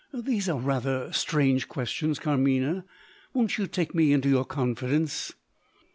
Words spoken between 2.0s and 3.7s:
Carmina. Won't you